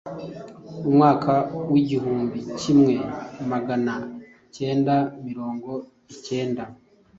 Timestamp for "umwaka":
0.89-1.33